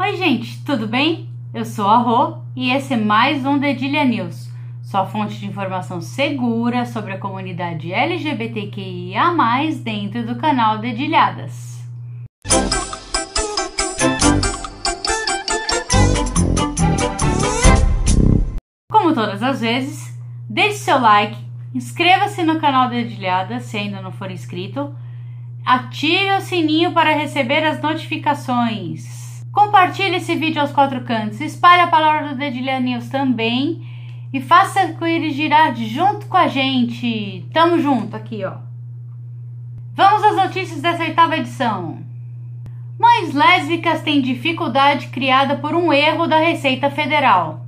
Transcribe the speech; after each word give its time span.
Oi, 0.00 0.16
gente, 0.16 0.64
tudo 0.64 0.86
bem? 0.86 1.28
Eu 1.52 1.64
sou 1.64 1.88
a 1.88 1.96
Rô 1.96 2.38
e 2.54 2.70
esse 2.70 2.94
é 2.94 2.96
mais 2.96 3.44
um 3.44 3.58
Dedilha 3.58 4.04
News, 4.04 4.48
sua 4.80 5.04
fonte 5.04 5.36
de 5.40 5.46
informação 5.46 6.00
segura 6.00 6.86
sobre 6.86 7.14
a 7.14 7.18
comunidade 7.18 7.92
LGBTQIA, 7.92 9.24
dentro 9.82 10.24
do 10.24 10.36
canal 10.36 10.78
Dedilhadas. 10.78 11.82
Como 18.92 19.12
todas 19.12 19.42
as 19.42 19.60
vezes, 19.60 20.16
deixe 20.48 20.78
seu 20.78 21.00
like, 21.00 21.36
inscreva-se 21.74 22.44
no 22.44 22.60
canal 22.60 22.88
Dedilhadas 22.88 23.64
se 23.64 23.76
ainda 23.76 24.00
não 24.00 24.12
for 24.12 24.30
inscrito, 24.30 24.94
ative 25.66 26.36
o 26.36 26.40
sininho 26.40 26.92
para 26.92 27.16
receber 27.16 27.64
as 27.64 27.82
notificações. 27.82 29.27
Compartilhe 29.58 30.18
esse 30.18 30.36
vídeo 30.36 30.62
aos 30.62 30.70
quatro 30.70 31.00
cantos, 31.00 31.40
espalhe 31.40 31.82
a 31.82 31.88
palavra 31.88 32.28
do 32.28 32.36
Dedilha 32.36 32.78
News 32.78 33.08
também 33.08 33.84
e 34.32 34.40
faça 34.40 34.92
com 34.92 35.04
ele 35.04 35.32
girar 35.32 35.74
junto 35.74 36.26
com 36.26 36.36
a 36.36 36.46
gente. 36.46 37.44
Tamo 37.52 37.76
junto 37.80 38.14
aqui, 38.14 38.44
ó. 38.44 38.52
Vamos 39.96 40.22
às 40.22 40.36
notícias 40.36 40.80
dessa 40.80 41.02
oitava 41.02 41.36
edição. 41.36 41.98
Mães 42.96 43.34
lésbicas 43.34 44.00
têm 44.02 44.20
dificuldade 44.20 45.08
criada 45.08 45.56
por 45.56 45.74
um 45.74 45.92
erro 45.92 46.28
da 46.28 46.38
Receita 46.38 46.88
Federal. 46.88 47.66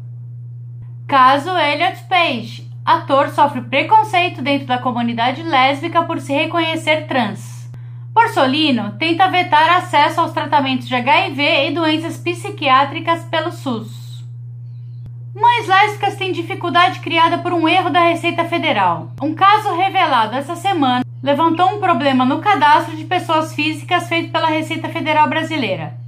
Caso 1.09 1.51
Elliot 1.51 2.05
Page. 2.05 2.71
Ator 2.85 3.31
sofre 3.31 3.63
preconceito 3.63 4.41
dentro 4.41 4.69
da 4.69 4.79
comunidade 4.79 5.43
lésbica 5.43 6.05
por 6.05 6.21
se 6.21 6.33
reconhecer 6.33 7.09
trans. 7.09 7.60
Porsolino 8.13 8.93
tenta 8.99 9.29
vetar 9.29 9.77
acesso 9.77 10.21
aos 10.21 10.33
tratamentos 10.33 10.89
de 10.89 10.95
HIV 10.95 11.69
e 11.69 11.75
doenças 11.75 12.17
psiquiátricas 12.17 13.25
pelo 13.25 13.53
SUS. 13.53 14.25
Mães 15.35 15.69
lésbicas 15.69 16.17
têm 16.17 16.33
dificuldade 16.33 16.99
criada 16.99 17.39
por 17.39 17.53
um 17.53 17.69
erro 17.69 17.89
da 17.89 18.01
Receita 18.01 18.45
Federal. 18.45 19.13
Um 19.23 19.33
caso 19.33 19.77
revelado 19.77 20.37
essa 20.37 20.57
semana 20.57 21.05
levantou 21.23 21.69
um 21.69 21.81
problema 21.81 22.25
no 22.25 22.41
cadastro 22.41 22.97
de 22.97 23.05
pessoas 23.05 23.55
físicas 23.55 24.09
feito 24.09 24.33
pela 24.33 24.49
Receita 24.49 24.89
Federal 24.89 25.29
Brasileira. 25.29 26.00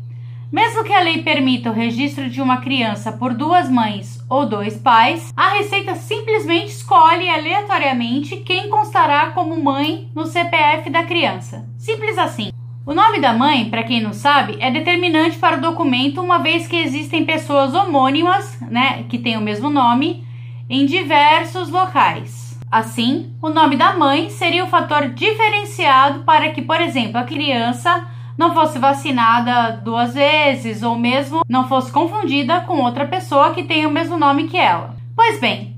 Mesmo 0.53 0.85
que 0.85 0.93
a 0.93 1.01
lei 1.01 1.23
permita 1.23 1.71
o 1.71 1.73
registro 1.73 2.29
de 2.29 2.43
uma 2.43 2.59
criança 2.59 3.11
por 3.11 3.33
duas 3.33 3.71
mães 3.71 4.23
ou 4.29 4.45
dois 4.45 4.77
pais, 4.77 5.33
a 5.35 5.49
Receita 5.49 5.95
simplesmente 5.95 6.73
escolhe 6.73 7.27
aleatoriamente 7.31 8.37
quem 8.37 8.69
constará 8.69 9.31
como 9.31 9.65
mãe 9.65 10.11
no 10.15 10.27
CPF 10.27 10.91
da 10.91 11.05
criança. 11.05 11.67
Simples 11.79 12.19
assim. 12.19 12.53
O 12.85 12.93
nome 12.93 13.19
da 13.19 13.33
mãe, 13.33 13.71
para 13.71 13.83
quem 13.83 14.03
não 14.03 14.13
sabe, 14.13 14.59
é 14.61 14.71
determinante 14.71 15.39
para 15.39 15.57
o 15.57 15.61
documento, 15.61 16.21
uma 16.21 16.39
vez 16.39 16.67
que 16.67 16.77
existem 16.77 17.25
pessoas 17.25 17.73
homônimas, 17.73 18.61
né, 18.61 19.07
que 19.09 19.19
têm 19.19 19.39
o 19.39 19.41
mesmo 19.41 19.71
nome, 19.71 20.23
em 20.69 20.85
diversos 20.85 21.71
locais. 21.71 22.61
Assim, 22.71 23.33
o 23.41 23.49
nome 23.49 23.77
da 23.77 23.95
mãe 23.97 24.29
seria 24.29 24.65
o 24.65 24.69
fator 24.69 25.09
diferenciado 25.11 26.25
para 26.25 26.51
que, 26.51 26.61
por 26.61 26.79
exemplo, 26.81 27.17
a 27.17 27.25
criança 27.25 28.07
não 28.37 28.55
fosse 28.55 28.79
vacinada 28.79 29.81
duas 29.83 30.15
vezes 30.15 30.83
ou 30.83 30.99
mesmo 30.99 31.43
não 31.49 31.69
fosse 31.69 31.93
confundida 31.93 32.61
com 32.61 32.81
outra 32.81 33.07
pessoa 33.07 33.53
que 33.53 33.65
tem 33.65 33.87
o 33.87 33.91
mesmo 33.91 34.19
nome 34.19 34.49
que 34.49 34.57
ela. 34.57 34.95
Pois 35.15 35.41
bem, 35.41 35.77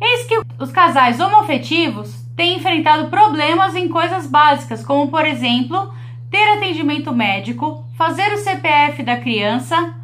eis 0.00 0.26
que 0.26 0.40
os 0.58 0.70
casais 0.70 1.20
homofetivos 1.20 2.24
têm 2.36 2.56
enfrentado 2.56 3.08
problemas 3.08 3.74
em 3.74 3.88
coisas 3.88 4.26
básicas, 4.26 4.84
como 4.84 5.10
por 5.10 5.24
exemplo, 5.24 5.92
ter 6.30 6.56
atendimento 6.56 7.14
médico, 7.14 7.84
fazer 7.96 8.32
o 8.32 8.38
CPF 8.38 9.02
da 9.02 9.16
criança 9.16 9.94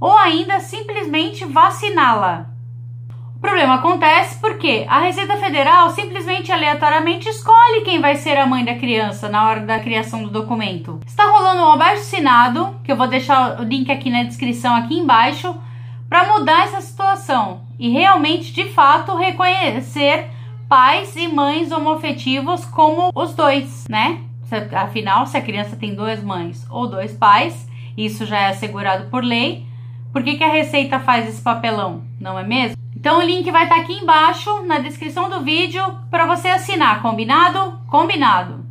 ou 0.00 0.16
ainda 0.16 0.60
simplesmente 0.60 1.44
vaciná-la. 1.44 2.49
O 3.40 3.48
problema 3.50 3.76
acontece 3.76 4.38
porque 4.38 4.84
a 4.86 5.00
Receita 5.00 5.34
Federal 5.38 5.88
simplesmente 5.88 6.52
aleatoriamente 6.52 7.26
escolhe 7.26 7.80
quem 7.80 7.98
vai 7.98 8.14
ser 8.14 8.36
a 8.36 8.44
mãe 8.44 8.62
da 8.62 8.74
criança 8.74 9.30
na 9.30 9.48
hora 9.48 9.60
da 9.60 9.80
criação 9.80 10.22
do 10.22 10.28
documento. 10.28 11.00
Está 11.06 11.24
rolando 11.24 11.62
um 11.62 11.72
abaixo 11.72 12.02
assinado, 12.02 12.78
que 12.84 12.92
eu 12.92 12.96
vou 12.96 13.08
deixar 13.08 13.58
o 13.58 13.64
link 13.64 13.90
aqui 13.90 14.10
na 14.10 14.24
descrição 14.24 14.74
aqui 14.76 14.98
embaixo, 14.98 15.56
para 16.06 16.28
mudar 16.34 16.64
essa 16.64 16.82
situação 16.82 17.62
e 17.78 17.88
realmente 17.88 18.52
de 18.52 18.64
fato 18.64 19.16
reconhecer 19.16 20.28
pais 20.68 21.16
e 21.16 21.26
mães 21.26 21.72
homofetivos 21.72 22.66
como 22.66 23.10
os 23.14 23.34
dois, 23.34 23.86
né? 23.88 24.20
Afinal, 24.76 25.26
se 25.26 25.38
a 25.38 25.40
criança 25.40 25.76
tem 25.76 25.94
duas 25.94 26.22
mães 26.22 26.66
ou 26.68 26.86
dois 26.86 27.14
pais, 27.14 27.66
isso 27.96 28.26
já 28.26 28.38
é 28.38 28.48
assegurado 28.48 29.08
por 29.08 29.24
lei. 29.24 29.64
Por 30.12 30.22
que, 30.22 30.36
que 30.36 30.44
a 30.44 30.52
Receita 30.52 31.00
faz 31.00 31.26
esse 31.26 31.40
papelão? 31.40 32.02
Não 32.20 32.38
é 32.38 32.42
mesmo? 32.42 32.76
Então 33.00 33.18
o 33.18 33.22
link 33.22 33.50
vai 33.50 33.62
estar 33.62 33.76
tá 33.76 33.80
aqui 33.80 33.94
embaixo 33.94 34.62
na 34.66 34.78
descrição 34.78 35.30
do 35.30 35.40
vídeo 35.40 35.82
para 36.10 36.26
você 36.26 36.48
assinar, 36.48 37.00
combinado? 37.00 37.80
Combinado. 37.88 38.62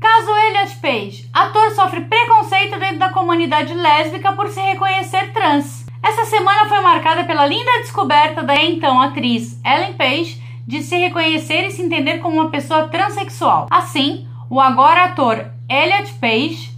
Caso 0.00 0.28
Elliot 0.28 0.76
Page, 0.80 1.30
ator 1.32 1.70
sofre 1.70 2.00
preconceito 2.00 2.76
dentro 2.80 2.98
da 2.98 3.10
comunidade 3.10 3.72
lésbica 3.74 4.32
por 4.32 4.48
se 4.48 4.60
reconhecer 4.60 5.32
trans. 5.32 5.86
Essa 6.02 6.24
semana 6.24 6.68
foi 6.68 6.80
marcada 6.80 7.22
pela 7.22 7.46
linda 7.46 7.78
descoberta 7.78 8.42
da 8.42 8.56
então 8.56 9.00
atriz 9.00 9.60
Ellen 9.64 9.92
Page 9.92 10.42
de 10.66 10.82
se 10.82 10.96
reconhecer 10.96 11.64
e 11.64 11.70
se 11.70 11.82
entender 11.82 12.18
como 12.18 12.40
uma 12.40 12.50
pessoa 12.50 12.88
transexual. 12.88 13.68
Assim, 13.70 14.26
o 14.50 14.60
agora 14.60 15.04
ator 15.04 15.46
Elliot 15.68 16.12
Page 16.14 16.72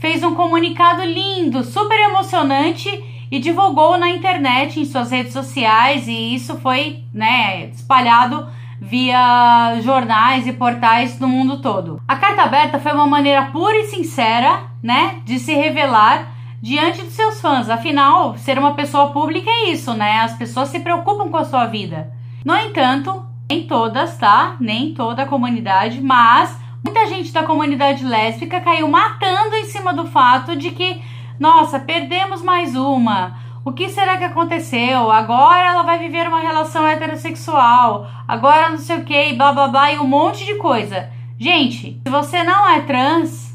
fez 0.00 0.22
um 0.22 0.34
comunicado 0.34 1.02
lindo, 1.02 1.62
super 1.62 1.98
emocionante 2.00 2.88
e 3.30 3.38
divulgou 3.38 3.98
na 3.98 4.08
internet, 4.10 4.80
em 4.80 4.84
suas 4.84 5.10
redes 5.10 5.32
sociais, 5.32 6.06
e 6.06 6.34
isso 6.34 6.58
foi 6.58 7.04
né, 7.12 7.66
espalhado 7.66 8.46
via 8.80 9.80
jornais 9.82 10.46
e 10.46 10.52
portais 10.52 11.18
do 11.18 11.26
mundo 11.26 11.60
todo. 11.60 12.00
A 12.06 12.16
carta 12.16 12.42
aberta 12.42 12.78
foi 12.78 12.92
uma 12.92 13.06
maneira 13.06 13.46
pura 13.46 13.76
e 13.76 13.86
sincera, 13.86 14.64
né, 14.82 15.16
de 15.24 15.38
se 15.38 15.54
revelar 15.54 16.28
diante 16.60 17.02
dos 17.02 17.14
seus 17.14 17.40
fãs. 17.40 17.68
Afinal, 17.68 18.36
ser 18.38 18.58
uma 18.58 18.74
pessoa 18.74 19.12
pública 19.12 19.50
é 19.50 19.70
isso, 19.70 19.94
né? 19.94 20.20
As 20.20 20.34
pessoas 20.34 20.68
se 20.68 20.80
preocupam 20.80 21.28
com 21.28 21.36
a 21.36 21.44
sua 21.44 21.66
vida. 21.66 22.12
No 22.44 22.56
entanto, 22.56 23.24
nem 23.48 23.66
todas, 23.66 24.16
tá? 24.18 24.56
Nem 24.60 24.94
toda 24.94 25.22
a 25.22 25.26
comunidade, 25.26 26.00
mas 26.00 26.58
muita 26.84 27.06
gente 27.06 27.32
da 27.32 27.42
comunidade 27.42 28.04
lésbica 28.04 28.60
caiu 28.60 28.88
matando 28.88 29.56
em 29.56 29.64
cima 29.64 29.92
do 29.92 30.06
fato 30.06 30.56
de 30.56 30.70
que 30.70 31.02
nossa, 31.38 31.78
perdemos 31.78 32.42
mais 32.42 32.74
uma. 32.74 33.38
O 33.64 33.72
que 33.72 33.88
será 33.88 34.16
que 34.16 34.24
aconteceu? 34.24 35.10
Agora 35.10 35.66
ela 35.66 35.82
vai 35.82 35.98
viver 35.98 36.28
uma 36.28 36.40
relação 36.40 36.86
heterossexual. 36.86 38.08
Agora 38.26 38.70
não 38.70 38.78
sei 38.78 38.98
o 38.98 39.04
que, 39.04 39.32
blá 39.34 39.52
blá 39.52 39.68
blá 39.68 39.92
e 39.92 39.98
um 39.98 40.06
monte 40.06 40.44
de 40.46 40.54
coisa. 40.54 41.10
Gente, 41.38 42.00
se 42.06 42.10
você 42.10 42.42
não 42.44 42.68
é 42.68 42.80
trans, 42.82 43.54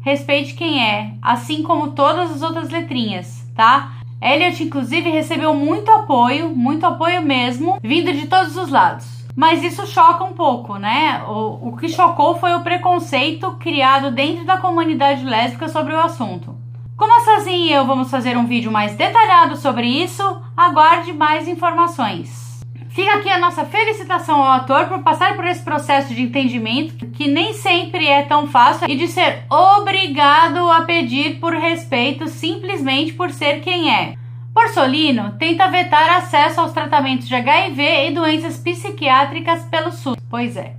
respeite 0.00 0.54
quem 0.54 0.84
é, 0.84 1.14
assim 1.22 1.62
como 1.62 1.92
todas 1.92 2.30
as 2.32 2.42
outras 2.42 2.70
letrinhas, 2.70 3.48
tá? 3.54 3.92
Elliot, 4.20 4.62
inclusive, 4.62 5.10
recebeu 5.10 5.54
muito 5.54 5.90
apoio, 5.90 6.48
muito 6.50 6.84
apoio 6.84 7.22
mesmo, 7.22 7.78
vindo 7.82 8.12
de 8.12 8.26
todos 8.26 8.56
os 8.56 8.68
lados. 8.68 9.24
Mas 9.34 9.62
isso 9.62 9.86
choca 9.86 10.24
um 10.24 10.32
pouco, 10.32 10.76
né? 10.76 11.24
O, 11.26 11.68
o 11.68 11.76
que 11.76 11.88
chocou 11.88 12.38
foi 12.38 12.54
o 12.54 12.62
preconceito 12.62 13.52
criado 13.58 14.10
dentro 14.10 14.44
da 14.44 14.58
comunidade 14.58 15.24
lésbica 15.24 15.68
sobre 15.68 15.94
o 15.94 16.00
assunto. 16.00 16.61
Como 17.02 17.16
a 17.16 17.24
Sozinha 17.24 17.66
e 17.66 17.72
eu 17.72 17.84
vamos 17.84 18.12
fazer 18.12 18.36
um 18.36 18.46
vídeo 18.46 18.70
mais 18.70 18.94
detalhado 18.94 19.56
sobre 19.56 19.88
isso, 19.88 20.22
aguarde 20.56 21.12
mais 21.12 21.48
informações. 21.48 22.60
Fica 22.90 23.14
aqui 23.14 23.28
a 23.28 23.40
nossa 23.40 23.64
felicitação 23.64 24.40
ao 24.40 24.52
ator 24.52 24.86
por 24.86 25.00
passar 25.00 25.34
por 25.34 25.44
esse 25.44 25.64
processo 25.64 26.14
de 26.14 26.22
entendimento 26.22 27.04
que 27.08 27.26
nem 27.26 27.54
sempre 27.54 28.06
é 28.06 28.22
tão 28.22 28.46
fácil 28.46 28.88
e 28.88 28.96
de 28.96 29.08
ser 29.08 29.42
obrigado 29.50 30.70
a 30.70 30.82
pedir 30.82 31.40
por 31.40 31.52
respeito 31.52 32.28
simplesmente 32.28 33.14
por 33.14 33.32
ser 33.32 33.62
quem 33.62 33.92
é. 33.92 34.14
Porsolino 34.54 35.32
tenta 35.40 35.66
vetar 35.66 36.08
acesso 36.18 36.60
aos 36.60 36.70
tratamentos 36.70 37.26
de 37.26 37.34
HIV 37.34 38.10
e 38.10 38.14
doenças 38.14 38.58
psiquiátricas 38.58 39.64
pelo 39.64 39.90
SUS. 39.90 40.16
Pois 40.30 40.56
é. 40.56 40.76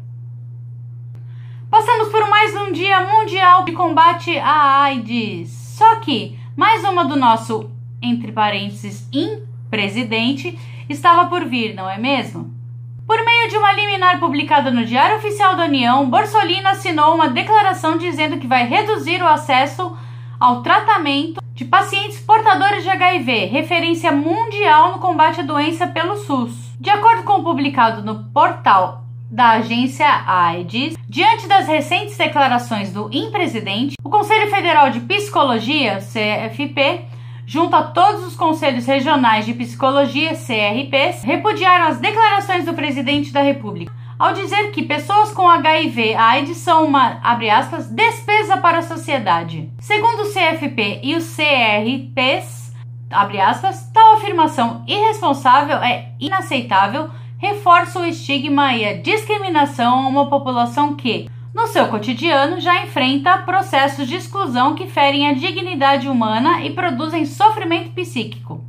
Passamos 1.69 2.07
por 2.07 2.29
mais 2.29 2.55
um 2.55 2.71
dia 2.71 3.01
mundial 3.01 3.65
de 3.65 3.73
combate 3.73 4.39
à 4.39 4.83
AIDS. 4.83 5.62
Só 5.83 5.95
que 5.97 6.39
mais 6.55 6.81
uma 6.85 7.03
do 7.03 7.17
nosso, 7.17 7.69
entre 8.01 8.31
parênteses, 8.31 9.05
impresidente 9.11 10.57
estava 10.87 11.25
por 11.25 11.43
vir, 11.43 11.75
não 11.75 11.89
é 11.89 11.97
mesmo? 11.97 12.53
Por 13.05 13.17
meio 13.25 13.49
de 13.49 13.57
uma 13.57 13.73
liminar 13.73 14.17
publicada 14.17 14.71
no 14.71 14.85
Diário 14.85 15.17
Oficial 15.17 15.57
da 15.57 15.65
União, 15.65 16.09
Borsolino 16.09 16.69
assinou 16.69 17.13
uma 17.13 17.27
declaração 17.27 17.97
dizendo 17.97 18.37
que 18.37 18.47
vai 18.47 18.65
reduzir 18.65 19.21
o 19.21 19.27
acesso 19.27 19.93
ao 20.39 20.61
tratamento 20.61 21.41
de 21.53 21.65
pacientes 21.65 22.21
portadores 22.21 22.83
de 22.83 22.89
HIV, 22.89 23.47
referência 23.47 24.09
mundial 24.09 24.93
no 24.93 24.99
combate 24.99 25.41
à 25.41 25.43
doença 25.43 25.85
pelo 25.85 26.15
SUS. 26.15 26.71
De 26.79 26.89
acordo 26.89 27.23
com 27.23 27.39
o 27.39 27.43
publicado 27.43 28.01
no 28.01 28.23
portal 28.31 29.02
da 29.33 29.53
agência 29.53 30.05
AIDS, 30.27 30.95
diante 31.09 31.47
das 31.47 31.67
recentes 31.67 32.15
declarações 32.15 32.93
do 32.93 33.09
impresidente, 33.11 33.95
o 34.03 34.09
Conselho 34.09 34.47
Federal 34.51 34.91
de 34.91 34.99
Psicologia, 34.99 35.97
CFP, 35.97 37.05
junto 37.43 37.75
a 37.75 37.81
todos 37.81 38.27
os 38.27 38.35
conselhos 38.35 38.85
regionais 38.85 39.43
de 39.43 39.55
psicologia, 39.55 40.35
CRPs, 40.35 41.23
repudiaram 41.23 41.87
as 41.87 41.97
declarações 41.97 42.63
do 42.63 42.75
presidente 42.75 43.33
da 43.33 43.41
República 43.41 43.91
ao 44.19 44.31
dizer 44.31 44.71
que 44.71 44.83
pessoas 44.83 45.31
com 45.31 45.49
HIV 45.49 46.13
AIDS 46.13 46.57
são 46.57 46.85
uma, 46.85 47.19
abre 47.23 47.49
aspas, 47.49 47.89
despesa 47.89 48.55
para 48.55 48.77
a 48.77 48.83
sociedade. 48.83 49.69
Segundo 49.79 50.21
o 50.21 50.31
CFP 50.31 51.01
e 51.03 51.15
os 51.15 51.35
CRPs, 51.35 52.71
abre 53.09 53.41
aspas, 53.41 53.91
tal 53.91 54.13
afirmação 54.13 54.85
irresponsável 54.87 55.77
é 55.77 56.11
inaceitável, 56.21 57.09
reforça 57.43 57.99
o 57.99 58.05
estigma 58.05 58.73
e 58.73 58.85
a 58.85 59.01
discriminação 59.01 60.05
a 60.05 60.07
uma 60.07 60.29
população 60.29 60.95
que, 60.95 61.29
no 61.53 61.67
seu 61.67 61.89
cotidiano, 61.89 62.61
já 62.61 62.85
enfrenta 62.85 63.39
processos 63.39 64.07
de 64.07 64.15
exclusão 64.15 64.75
que 64.75 64.87
ferem 64.87 65.27
a 65.27 65.33
dignidade 65.33 66.07
humana 66.07 66.63
e 66.63 66.69
produzem 66.69 67.25
sofrimento 67.25 67.89
psíquico. 67.89 68.63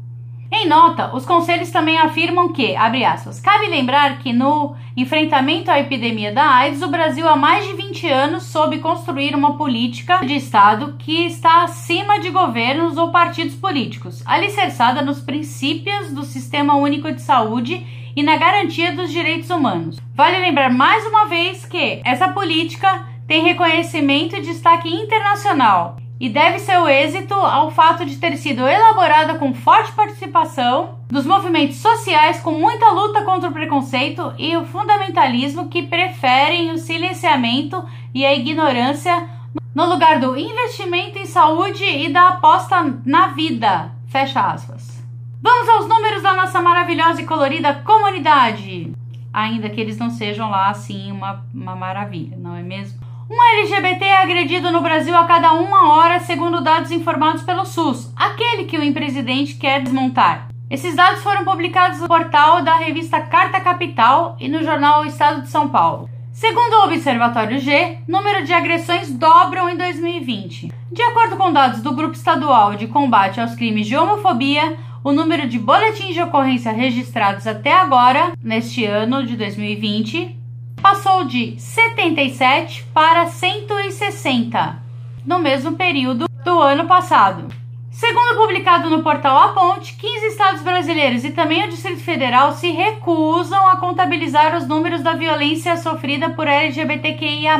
Em 0.50 0.68
nota, 0.68 1.14
os 1.14 1.24
conselhos 1.24 1.70
também 1.70 1.98
afirmam 1.98 2.52
que, 2.52 2.74
abre 2.74 3.04
aspas, 3.04 3.38
cabe 3.38 3.68
lembrar 3.68 4.18
que 4.18 4.32
no 4.32 4.74
enfrentamento 4.96 5.70
à 5.70 5.78
epidemia 5.78 6.32
da 6.32 6.44
AIDS, 6.44 6.82
o 6.82 6.88
Brasil 6.88 7.28
há 7.28 7.36
mais 7.36 7.64
de 7.66 7.74
20 7.74 8.08
anos 8.08 8.42
soube 8.44 8.78
construir 8.78 9.36
uma 9.36 9.56
política 9.56 10.18
de 10.18 10.34
Estado 10.34 10.96
que 10.98 11.26
está 11.26 11.62
acima 11.62 12.18
de 12.18 12.30
governos 12.30 12.96
ou 12.96 13.12
partidos 13.12 13.54
políticos, 13.54 14.22
alicerçada 14.26 15.00
nos 15.00 15.20
princípios 15.20 16.12
do 16.12 16.24
Sistema 16.24 16.74
Único 16.74 17.12
de 17.12 17.22
Saúde 17.22 18.03
e 18.16 18.22
na 18.22 18.36
garantia 18.36 18.92
dos 18.92 19.10
direitos 19.10 19.50
humanos. 19.50 19.98
Vale 20.14 20.38
lembrar 20.38 20.70
mais 20.70 21.04
uma 21.06 21.26
vez 21.26 21.64
que 21.64 22.00
essa 22.04 22.28
política 22.28 23.06
tem 23.26 23.42
reconhecimento 23.42 24.36
e 24.36 24.42
destaque 24.42 24.88
internacional 24.88 25.96
e 26.20 26.28
deve 26.28 26.58
seu 26.58 26.88
êxito 26.88 27.34
ao 27.34 27.70
fato 27.70 28.04
de 28.06 28.16
ter 28.16 28.36
sido 28.36 28.66
elaborada 28.66 29.34
com 29.34 29.52
forte 29.52 29.92
participação 29.92 30.98
dos 31.08 31.26
movimentos 31.26 31.76
sociais 31.76 32.40
com 32.40 32.52
muita 32.52 32.90
luta 32.90 33.22
contra 33.22 33.48
o 33.48 33.52
preconceito 33.52 34.32
e 34.38 34.56
o 34.56 34.64
fundamentalismo 34.64 35.68
que 35.68 35.82
preferem 35.82 36.70
o 36.70 36.78
silenciamento 36.78 37.84
e 38.14 38.24
a 38.24 38.34
ignorância 38.34 39.28
no 39.74 39.86
lugar 39.86 40.20
do 40.20 40.36
investimento 40.38 41.18
em 41.18 41.26
saúde 41.26 41.84
e 41.84 42.08
da 42.08 42.28
aposta 42.28 43.00
na 43.04 43.28
vida. 43.28 43.92
Fecha 44.06 44.40
aspas. 44.40 45.03
Vamos 45.46 45.68
aos 45.68 45.86
números 45.86 46.22
da 46.22 46.32
nossa 46.32 46.62
maravilhosa 46.62 47.20
e 47.20 47.26
colorida 47.26 47.74
comunidade. 47.84 48.90
Ainda 49.30 49.68
que 49.68 49.78
eles 49.78 49.98
não 49.98 50.08
sejam 50.08 50.48
lá 50.48 50.70
assim 50.70 51.12
uma, 51.12 51.44
uma 51.52 51.76
maravilha, 51.76 52.34
não 52.34 52.56
é 52.56 52.62
mesmo? 52.62 52.98
Um 53.30 53.42
LGBT 53.58 54.06
é 54.06 54.22
agredido 54.22 54.72
no 54.72 54.80
Brasil 54.80 55.14
a 55.14 55.26
cada 55.26 55.52
uma 55.52 55.92
hora, 55.92 56.18
segundo 56.20 56.62
dados 56.62 56.90
informados 56.90 57.42
pelo 57.42 57.66
SUS, 57.66 58.10
aquele 58.16 58.64
que 58.64 58.78
o 58.78 58.94
presidente 58.94 59.56
quer 59.56 59.82
desmontar. 59.82 60.48
Esses 60.70 60.96
dados 60.96 61.22
foram 61.22 61.44
publicados 61.44 62.00
no 62.00 62.08
portal 62.08 62.62
da 62.62 62.76
revista 62.76 63.20
Carta 63.20 63.60
Capital 63.60 64.38
e 64.40 64.48
no 64.48 64.62
jornal 64.62 65.04
Estado 65.04 65.42
de 65.42 65.50
São 65.50 65.68
Paulo. 65.68 66.08
Segundo 66.32 66.72
o 66.72 66.84
Observatório 66.86 67.58
G, 67.58 67.98
o 68.08 68.10
número 68.10 68.44
de 68.46 68.52
agressões 68.54 69.10
dobram 69.12 69.68
em 69.68 69.76
2020. 69.76 70.72
De 70.90 71.02
acordo 71.02 71.36
com 71.36 71.52
dados 71.52 71.82
do 71.82 71.92
Grupo 71.92 72.14
Estadual 72.14 72.76
de 72.76 72.86
Combate 72.86 73.42
aos 73.42 73.54
Crimes 73.54 73.86
de 73.86 73.94
Homofobia, 73.94 74.76
o 75.04 75.12
número 75.12 75.46
de 75.46 75.58
boletins 75.58 76.14
de 76.14 76.22
ocorrência 76.22 76.72
registrados 76.72 77.46
até 77.46 77.70
agora, 77.70 78.32
neste 78.42 78.86
ano 78.86 79.24
de 79.26 79.36
2020, 79.36 80.34
passou 80.80 81.24
de 81.24 81.60
77 81.60 82.84
para 82.84 83.26
160 83.26 84.82
no 85.26 85.38
mesmo 85.38 85.72
período 85.72 86.26
do 86.42 86.58
ano 86.58 86.86
passado. 86.86 87.48
Segundo 87.90 88.36
publicado 88.36 88.88
no 88.88 89.02
portal 89.02 89.36
A 89.36 89.48
Ponte, 89.48 89.94
15 89.94 90.26
estados 90.26 90.62
brasileiros 90.62 91.22
e 91.22 91.30
também 91.30 91.64
o 91.64 91.68
Distrito 91.68 92.00
Federal 92.00 92.52
se 92.52 92.70
recusam 92.70 93.68
a 93.68 93.76
contabilizar 93.76 94.56
os 94.56 94.66
números 94.66 95.02
da 95.02 95.12
violência 95.12 95.76
sofrida 95.76 96.30
por 96.30 96.48
LGBTQIA+. 96.48 97.58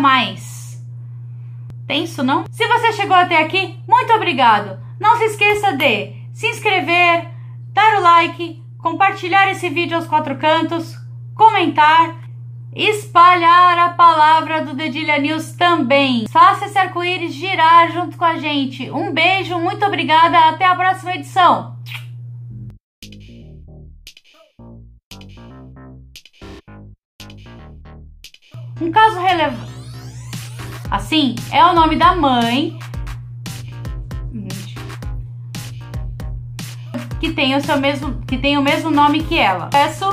Tenso, 1.86 2.22
não? 2.22 2.44
Se 2.50 2.66
você 2.66 2.92
chegou 2.94 3.16
até 3.16 3.42
aqui, 3.42 3.78
muito 3.86 4.12
obrigado! 4.14 4.78
Não 4.98 5.16
se 5.18 5.24
esqueça 5.24 5.76
de 5.76 6.24
se 6.32 6.48
inscrever, 6.48 7.33
dar 7.74 7.98
o 7.98 8.02
like, 8.02 8.62
compartilhar 8.78 9.50
esse 9.50 9.68
vídeo 9.68 9.96
aos 9.96 10.06
quatro 10.06 10.38
cantos, 10.38 10.94
comentar 11.34 12.24
espalhar 12.74 13.78
a 13.78 13.90
palavra 13.90 14.64
do 14.64 14.74
Dedilha 14.74 15.18
News 15.18 15.52
também. 15.52 16.26
Faça 16.28 16.66
esse 16.66 16.76
arco-íris 16.76 17.32
girar 17.32 17.92
junto 17.92 18.16
com 18.16 18.24
a 18.24 18.36
gente. 18.36 18.90
Um 18.90 19.12
beijo, 19.12 19.58
muito 19.58 19.84
obrigada, 19.86 20.36
até 20.48 20.64
a 20.64 20.74
próxima 20.74 21.14
edição. 21.14 21.74
Um 28.80 28.90
caso 28.90 29.20
relevante. 29.20 29.72
Assim, 30.90 31.36
é 31.52 31.64
o 31.64 31.74
nome 31.74 31.96
da 31.96 32.14
mãe 32.14 32.76
que 37.24 37.32
tem 37.32 37.56
o 37.56 37.60
seu 37.64 37.78
mesmo 37.78 38.22
que 38.26 38.36
tem 38.36 38.58
o 38.58 38.62
mesmo 38.62 38.90
nome 38.90 39.22
que 39.22 39.38
ela. 39.38 39.68
Peço 39.68 40.06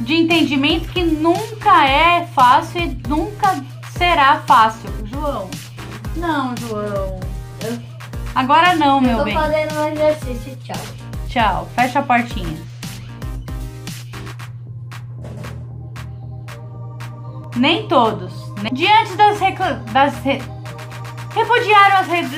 de 0.00 0.14
entendimento 0.14 0.88
que 0.90 1.02
nunca 1.02 1.84
é 1.84 2.24
fácil 2.26 2.80
e 2.80 3.08
nunca 3.08 3.60
será 3.90 4.40
fácil. 4.46 4.88
João. 5.04 5.50
Não, 6.14 6.54
João. 6.56 7.18
Eu... 7.60 7.82
Agora 8.36 8.76
não, 8.76 9.00
meu 9.00 9.18
tô 9.18 9.24
bem. 9.24 9.34
Tô 9.34 9.40
fazendo 9.40 9.80
um 9.80 9.88
exercício. 9.88 10.56
Tchau. 10.62 10.76
Tchau. 11.28 11.68
Fecha 11.74 11.98
a 11.98 12.02
portinha. 12.02 12.62
Nem 17.56 17.88
todos. 17.88 18.32
Diante 18.72 19.16
das, 19.16 19.40
recla... 19.40 19.82
das 19.90 20.14
re... 20.22 20.40
repudiaram 21.34 21.96
as 21.96 22.06
redes 22.06 22.30